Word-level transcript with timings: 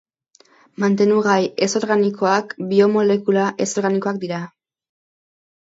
Mantenugai 0.83 1.43
ez-organikoak 1.67 2.57
biomolekula 2.71 3.47
ez-organikoak 3.67 4.21
dira 4.25 4.45